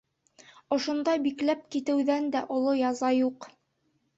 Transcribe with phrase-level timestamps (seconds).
[0.77, 3.51] Ошонда бикләп китеүҙән дә оло яза юҡ.